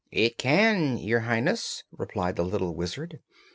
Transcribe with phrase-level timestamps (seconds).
[0.09, 3.19] "It can, Your Highness," replied the little Wizard.